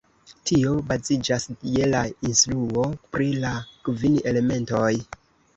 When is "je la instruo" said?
1.75-2.87